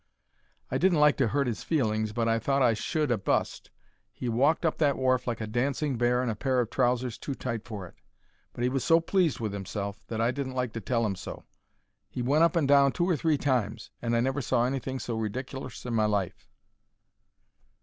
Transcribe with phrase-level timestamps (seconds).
[0.71, 3.69] I didn't like to hurt 'is feelings, but I thought I should ha' bust.
[4.11, 7.35] He walked up that wharf like a dancing bear in a pair of trousers too
[7.35, 7.93] tight for it,
[8.51, 11.45] but 'e was so pleased with 'imself that I didn't like to tell 'im so.
[12.09, 15.15] He went up and down two or three times, and I never saw anything so
[15.15, 16.47] ridikerlous in my life.